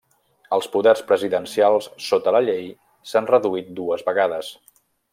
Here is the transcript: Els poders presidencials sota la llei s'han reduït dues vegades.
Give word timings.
Els 0.55 0.67
poders 0.75 1.03
presidencials 1.11 1.91
sota 2.07 2.35
la 2.39 2.43
llei 2.49 2.67
s'han 3.13 3.31
reduït 3.35 3.73
dues 3.83 4.11
vegades. 4.13 4.55